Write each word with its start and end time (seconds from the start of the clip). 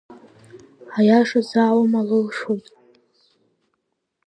Аиашазы 0.97 1.59
аума 1.67 2.01
лылшоит… 2.07 2.65